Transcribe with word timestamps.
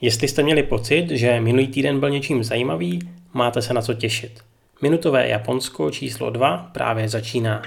Jestli 0.00 0.28
jste 0.28 0.42
měli 0.42 0.62
pocit, 0.62 1.10
že 1.10 1.40
minulý 1.40 1.68
týden 1.68 2.00
byl 2.00 2.10
něčím 2.10 2.44
zajímavý, 2.44 2.98
máte 3.32 3.62
se 3.62 3.74
na 3.74 3.82
co 3.82 3.94
těšit. 3.94 4.40
Minutové 4.82 5.28
Japonsko 5.28 5.90
číslo 5.90 6.30
2 6.30 6.70
právě 6.72 7.08
začíná. 7.08 7.62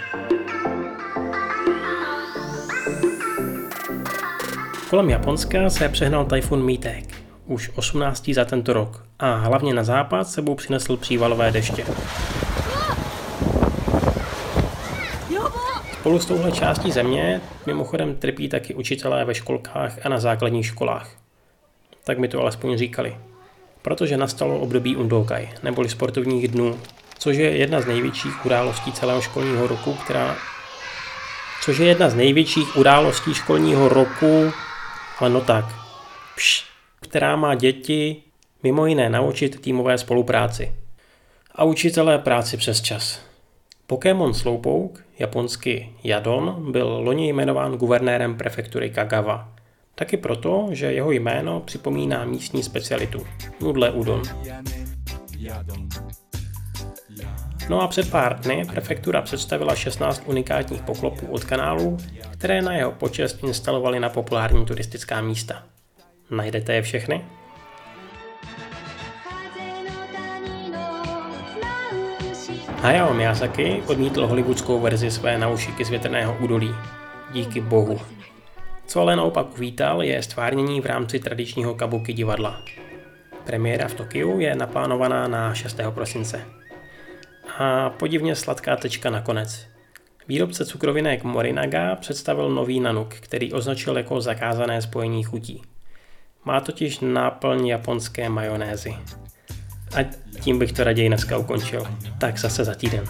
Kolem 4.90 5.10
Japonska 5.10 5.70
se 5.70 5.90
přehnal 5.90 6.26
tajfun 6.26 6.66
Mítek, 6.66 7.06
už 7.46 7.72
18. 7.76 8.30
za 8.30 8.46
tento 8.46 8.74
rok 8.74 9.06
a 9.20 9.36
hlavně 9.36 9.74
na 9.74 9.84
západ 9.84 10.28
sebou 10.28 10.56
přinesl 10.56 10.98
přívalové 10.98 11.52
deště. 11.52 11.86
Spolu 15.94 16.20
s 16.20 16.26
touhle 16.26 16.52
částí 16.52 16.92
země 16.92 17.42
mimochodem 17.66 18.16
trpí 18.16 18.50
taky 18.50 18.76
učitelé 18.76 19.26
ve 19.26 19.36
školkách 19.36 20.06
a 20.06 20.10
na 20.10 20.20
základních 20.20 20.66
školách. 20.66 21.21
Tak 22.12 22.18
mi 22.18 22.28
to 22.28 22.42
alespoň 22.42 22.78
říkali. 22.78 23.18
Protože 23.82 24.18
nastalo 24.18 24.60
období 24.60 24.96
Undokai, 24.96 25.50
neboli 25.64 25.90
sportovních 25.90 26.48
dnů, 26.48 26.80
což 27.20 27.38
je 27.38 27.58
jedna 27.58 27.82
z 27.82 27.86
největších 27.86 28.46
událostí 28.46 28.92
celého 28.92 29.22
školního 29.22 29.68
roku, 29.68 29.94
která 29.94 30.36
což 31.62 31.78
je 31.78 31.86
jedna 31.86 32.10
z 32.10 32.16
největších 32.16 32.78
událostí 32.78 33.34
školního 33.34 33.90
roku, 33.90 34.52
ale 35.20 35.30
no 35.30 35.42
tak, 35.42 35.66
pš, 36.36 36.66
která 37.02 37.36
má 37.36 37.56
děti 37.56 38.24
mimo 38.64 38.86
jiné 38.86 39.10
naučit 39.10 39.62
týmové 39.62 39.98
spolupráci. 39.98 40.74
A 41.56 41.64
učitelé 41.64 42.20
práci 42.20 42.58
přes 42.58 42.82
čas. 42.82 43.22
Pokémon 43.88 44.34
Slowpoke, 44.34 45.02
japonsky 45.20 45.90
Jadon, 46.04 46.72
byl 46.72 46.88
loni 46.88 47.28
jmenován 47.34 47.74
guvernérem 47.74 48.38
prefektury 48.38 48.90
Kagawa. 48.90 49.61
Taky 50.02 50.18
proto, 50.18 50.68
že 50.72 50.94
jeho 50.94 51.12
jméno 51.12 51.60
připomíná 51.60 52.26
místní 52.26 52.64
specialitu– 52.64 53.28
nudle 53.62 53.92
udon. 53.92 54.22
No 57.70 57.82
a 57.82 57.88
před 57.88 58.12
pár 58.12 58.40
dny 58.40 58.66
prefektura 58.66 59.22
představila 59.22 59.76
16 59.76 60.24
unikátních 60.26 60.82
poklopů 60.82 61.28
od 61.28 61.44
kanálu, 61.44 61.98
které 62.32 62.62
na 62.62 62.74
jeho 62.74 62.92
počest 62.92 63.44
instalovali 63.44 64.00
na 64.00 64.10
populární 64.10 64.66
turistická 64.66 65.22
místa. 65.22 65.64
Najdete 66.32 66.74
je 66.74 66.82
všechny? 66.82 67.26
Hayao 72.78 73.14
Miyazaki 73.14 73.84
odmítl 73.88 74.28
hollywoodskou 74.28 74.80
verzi 74.80 75.12
své 75.12 75.38
naušiky 75.38 75.86
z 75.86 75.90
větrného 75.90 76.38
údolí. 76.40 76.76
Díky 77.34 77.62
bohu. 77.62 78.00
Co 78.92 79.02
ale 79.02 79.16
naopak 79.16 79.54
uvítal, 79.58 80.04
je 80.04 80.24
stvárnění 80.24 80.82
v 80.82 80.86
rámci 80.86 81.20
tradičního 81.20 81.76
kabuki 81.76 82.14
divadla. 82.14 82.64
Premiéra 83.44 83.88
v 83.88 83.94
Tokiu 83.94 84.40
je 84.40 84.56
naplánovaná 84.56 85.28
na 85.28 85.54
6. 85.54 85.80
prosince. 85.90 86.46
A 87.58 87.90
podivně 87.90 88.36
sladká 88.36 88.76
tečka 88.76 89.10
nakonec. 89.10 89.68
Výrobce 90.28 90.66
cukrovinek 90.66 91.24
Morinaga 91.24 91.96
představil 91.96 92.50
nový 92.50 92.80
nanuk, 92.80 93.14
který 93.16 93.54
označil 93.54 93.98
jako 93.98 94.22
zakázané 94.22 94.82
spojení 94.82 95.24
chutí. 95.24 95.62
Má 96.46 96.62
totiž 96.62 97.00
náplň 97.00 97.68
japonské 97.68 98.30
majonézy. 98.30 98.96
A 99.96 100.04
tím 100.42 100.60
bych 100.60 100.72
to 100.74 100.84
raději 100.84 101.08
dneska 101.08 101.38
ukončil. 101.38 101.88
Tak 102.20 102.38
zase 102.38 102.64
za 102.64 102.76
týden. 102.76 103.04